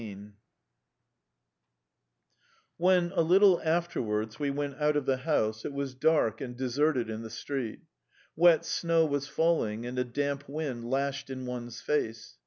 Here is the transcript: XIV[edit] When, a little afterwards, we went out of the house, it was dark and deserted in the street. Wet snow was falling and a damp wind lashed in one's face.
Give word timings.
XIV[edit] 0.01 0.33
When, 2.77 3.11
a 3.13 3.21
little 3.21 3.61
afterwards, 3.63 4.39
we 4.39 4.49
went 4.49 4.81
out 4.81 4.95
of 4.97 5.05
the 5.05 5.17
house, 5.17 5.63
it 5.63 5.73
was 5.73 5.93
dark 5.93 6.41
and 6.41 6.57
deserted 6.57 7.07
in 7.07 7.21
the 7.21 7.29
street. 7.29 7.81
Wet 8.35 8.65
snow 8.65 9.05
was 9.05 9.27
falling 9.27 9.85
and 9.85 9.99
a 9.99 10.03
damp 10.03 10.49
wind 10.49 10.89
lashed 10.89 11.29
in 11.29 11.45
one's 11.45 11.81
face. 11.81 12.39